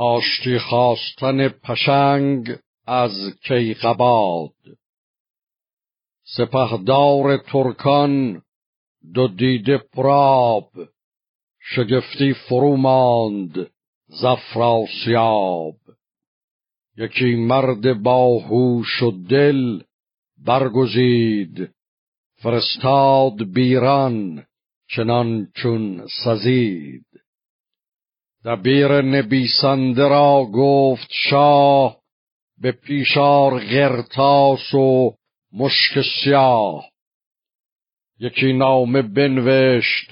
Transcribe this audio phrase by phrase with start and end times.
[0.00, 3.10] آشتی خواستن پشنگ از
[3.42, 4.54] کیقباد.
[6.36, 8.42] سپهدار ترکان
[9.14, 10.70] دو دیده پراب
[11.60, 13.70] شگفتی فرو ماند
[14.06, 15.76] زفراسیاب
[16.96, 19.82] یکی مرد باهوش و دل
[20.44, 21.70] برگزید
[22.42, 24.46] فرستاد بیران
[24.90, 27.07] چنان چون سزید.
[28.48, 31.96] دبیر نبیسنده را گفت شاه
[32.60, 35.14] به پیشار غرتاس و
[35.52, 36.84] مشک سیاه.
[38.20, 40.10] یکی نامه بنوشت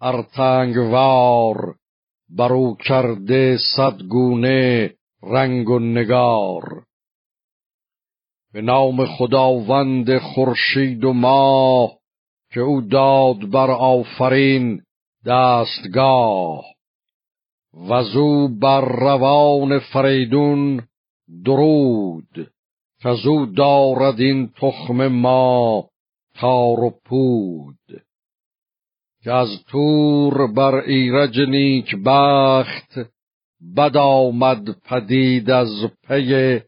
[0.00, 1.74] ارتنگوار
[2.28, 6.84] برو کرده صدگونه رنگ و نگار.
[8.52, 11.98] به نام خداوند خورشید و ماه
[12.52, 14.82] که او داد بر آفرین
[15.26, 16.73] دستگاه.
[17.76, 20.82] وزو بر روان فریدون
[21.44, 22.50] درود
[23.04, 25.88] کزو دارد این تخم ما
[26.34, 27.78] تار و پود.
[29.22, 32.98] که از تور بر ایرج نیک بخت
[33.76, 36.60] بد آمد پدید از پی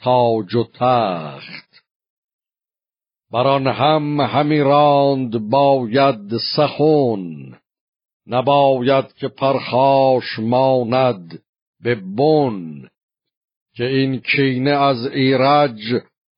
[0.00, 1.84] تاج و تخت.
[3.32, 7.56] بران هم همی راند باید سخون
[8.28, 11.42] نباید که پرخاش ماند
[11.80, 12.88] به بن
[13.74, 15.80] که این کینه از ایرج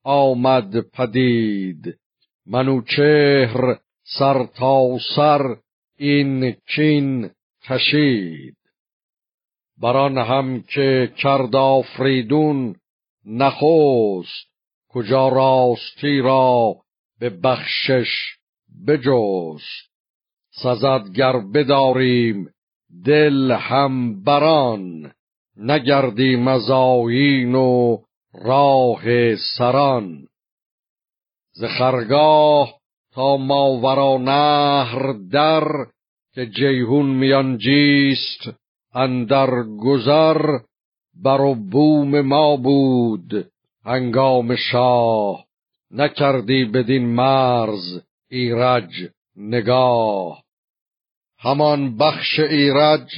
[0.04, 1.98] آمد پدید.
[2.46, 3.78] منوچهر
[4.18, 5.56] سر تا سر
[5.98, 7.30] این کین
[7.68, 8.56] کشید.
[9.78, 12.76] بران هم که کرد آفریدون
[13.26, 14.50] نخست
[14.88, 16.76] کجا راستی را
[17.20, 18.08] به بخشش
[18.86, 19.89] بجست.
[20.62, 22.50] سزد گر بداریم
[23.04, 25.12] دل هم بران
[25.56, 27.98] نگردیم از آیین و
[28.34, 29.02] راه
[29.58, 30.26] سران.
[31.52, 32.74] ز خرگاه
[33.14, 35.86] تا ماورا نهر در
[36.34, 38.50] که جیهون میان جیست
[38.94, 40.58] اندر گذر
[41.24, 43.50] بر و بوم ما بود
[43.84, 45.44] هنگام شاه.
[45.90, 48.92] نکردی بدین مرز ایرج
[49.36, 50.42] نگاه.
[51.42, 53.08] همان بخش ایرج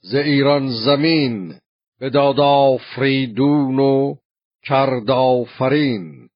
[0.00, 1.54] ز ایران زمین
[2.00, 4.14] به داد آفریدون و
[4.62, 6.28] کرد آفرین.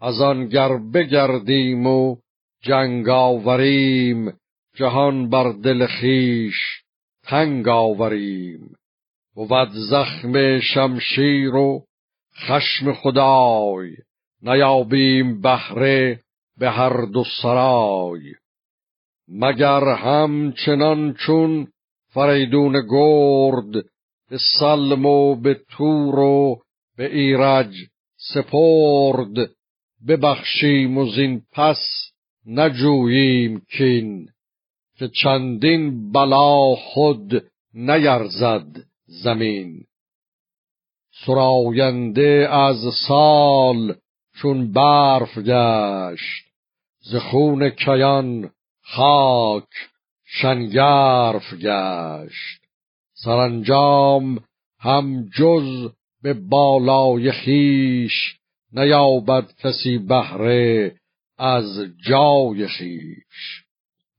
[0.00, 2.16] از آن گر بگردیم و
[2.62, 4.32] جنگ آوریم
[4.76, 6.82] جهان بر دل خیش
[7.22, 8.74] تنگ آوریم.
[9.34, 11.84] بود زخم شمشیر و
[12.36, 13.96] خشم خدای
[14.42, 16.20] نیابیم بهره
[16.58, 18.34] به هر دو سرای.
[19.30, 21.68] مگر همچنان چون
[22.14, 23.84] فریدون گرد
[24.30, 26.62] به سلم و به تور و
[26.96, 27.74] به ایرج
[28.16, 29.50] سپرد
[30.08, 31.78] ببخشیم و زین پس
[32.46, 34.28] نجوییم کین
[34.98, 38.66] که چندین بلا خود نیرزد
[39.06, 39.84] زمین.
[41.26, 43.94] سراینده از سال
[44.40, 46.44] چون برف گشت
[47.00, 48.50] ز خون کیان
[48.92, 49.68] خاک
[50.24, 52.60] شنگرف گشت.
[53.14, 54.44] سرانجام
[54.80, 55.90] هم جز
[56.22, 58.12] به بالای خیش
[58.72, 60.94] نیابد کسی بهره
[61.38, 63.64] از جای خیش.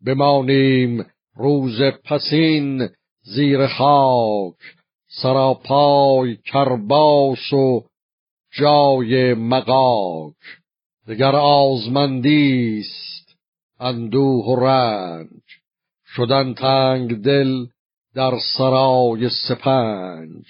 [0.05, 1.05] بمانیم
[1.35, 2.89] روز پسین
[3.21, 4.55] زیر خاک
[5.21, 7.83] سراپای کرباس و
[8.51, 10.35] جای مقاک
[11.07, 13.21] دگر آزمندیست
[13.81, 15.41] اندوه و رنج.
[16.15, 17.65] شدن تنگ دل
[18.15, 20.45] در سرای سپنج.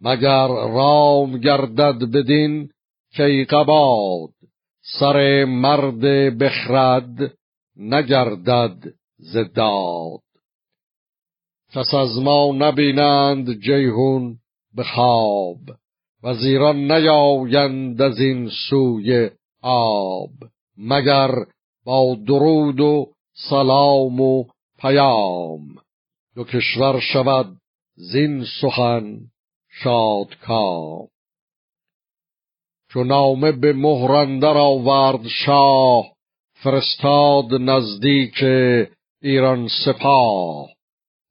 [0.00, 2.70] مگر رام گردد بدین
[3.16, 4.30] کیقباد؟
[5.00, 6.00] سر مرد
[6.38, 7.34] بخرد
[7.76, 10.20] نگردد زداد
[11.74, 14.38] کس از ما نبینند جیهون
[14.74, 15.58] به خواب
[16.22, 19.30] وزیران نیایند از این سوی
[19.62, 20.30] آب.
[20.76, 21.30] مگر
[21.88, 24.44] با درود و سلام و
[24.78, 25.60] پیام.
[26.34, 27.56] دو کشور شود
[27.96, 29.20] زین سخن
[29.70, 31.08] شادکام.
[32.90, 36.12] چو نامه به مهرندر آورد شاه
[36.52, 38.42] فرستاد نزدیک
[39.22, 40.68] ایران سپاه.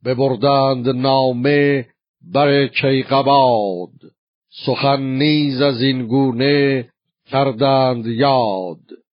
[0.06, 1.88] ببردند نامه
[2.34, 3.92] بر کیقباد.
[4.66, 6.90] سخن نیز از این گونه
[7.26, 9.07] کردند یاد.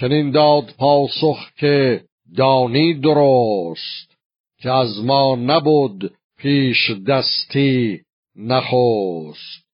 [0.00, 2.04] چنین داد پاسخ که
[2.36, 4.16] دانی درست
[4.58, 8.00] که از ما نبود پیش دستی
[8.36, 9.64] نخست.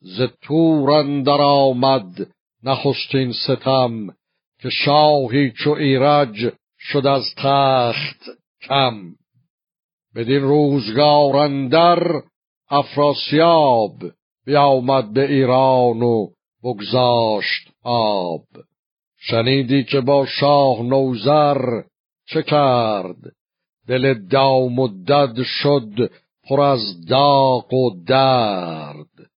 [0.00, 2.30] ز تور اندر آمد
[2.62, 4.06] نخستین ستم
[4.60, 8.24] که شاهی چو ایرج شد از تخت
[8.62, 9.14] کم.
[10.14, 12.22] بدین روزگار اندر
[12.70, 13.92] افراسیاب
[14.46, 16.28] بیامد به ایران و
[16.64, 18.44] بگذاشت آب.
[19.20, 21.82] شنیدی که با شاه نوزر
[22.26, 23.16] چه کرد؟
[23.88, 24.88] دل دام و
[25.44, 26.10] شد
[26.48, 29.30] پر از داغ و درد.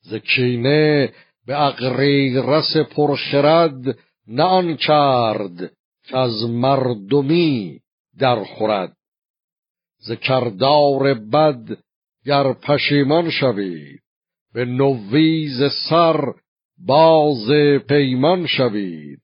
[0.00, 1.12] زکینه
[1.46, 5.72] به اغری رس پرخرد نه آن کرد
[6.04, 7.80] که از مردمی
[8.18, 8.96] در خورد
[9.98, 11.78] ز کردار بد
[12.24, 14.00] گر پشیمان شوید
[14.54, 16.34] به نویز سر
[16.86, 17.50] باز
[17.88, 19.20] پیمان شوید.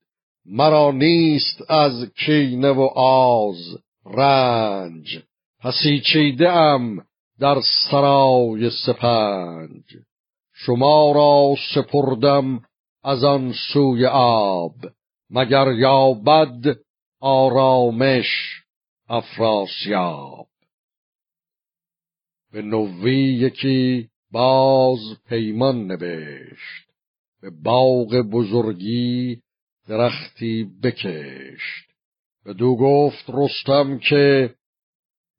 [0.47, 3.79] مرا نیست از کینه و آز.
[4.06, 5.23] رنج.
[5.61, 7.06] پسی چیده ام
[7.39, 7.61] در
[7.91, 9.85] سرای سپنج.
[10.53, 12.61] شما را سپردم
[13.05, 14.75] از آن سوی آب.
[15.31, 16.77] مگر یابد
[17.21, 18.27] آرامش
[19.09, 20.47] افراسیاب.
[22.53, 24.99] به نوی یکی باز
[25.29, 26.94] پیمان نوشت
[27.44, 29.41] به باغ بزرگی
[29.88, 31.91] درختی بکشت.
[32.44, 34.55] به دو گفت رستم که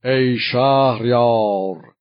[0.04, 1.94] ای شهریار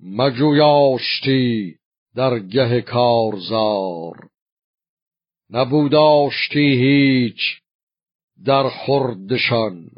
[0.00, 1.76] مجویاشتی
[2.14, 4.28] در گه کارزار.
[5.50, 7.40] نبوداشتی هیچ
[8.44, 9.90] در خوردشان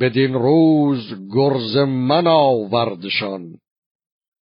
[0.00, 3.58] بدین روز گرز من آوردشان.